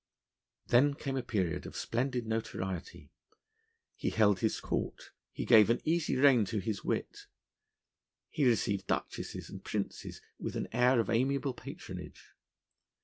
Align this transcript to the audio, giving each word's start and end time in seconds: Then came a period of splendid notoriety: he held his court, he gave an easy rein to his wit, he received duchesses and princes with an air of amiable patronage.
Then 0.65 0.95
came 0.95 1.15
a 1.15 1.21
period 1.21 1.67
of 1.67 1.75
splendid 1.75 2.25
notoriety: 2.25 3.11
he 3.95 4.09
held 4.09 4.39
his 4.39 4.59
court, 4.59 5.11
he 5.31 5.45
gave 5.45 5.69
an 5.69 5.79
easy 5.83 6.15
rein 6.15 6.43
to 6.45 6.57
his 6.57 6.83
wit, 6.83 7.27
he 8.31 8.47
received 8.47 8.87
duchesses 8.87 9.47
and 9.47 9.63
princes 9.63 10.19
with 10.39 10.55
an 10.55 10.67
air 10.71 10.99
of 10.99 11.11
amiable 11.11 11.53
patronage. 11.53 12.31